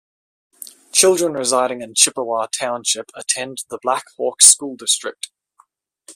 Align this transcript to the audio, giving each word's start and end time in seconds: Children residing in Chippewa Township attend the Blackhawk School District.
Children 0.93 1.33
residing 1.33 1.81
in 1.83 1.93
Chippewa 1.93 2.47
Township 2.51 3.11
attend 3.13 3.59
the 3.69 3.77
Blackhawk 3.83 4.41
School 4.41 4.75
District. 4.75 5.29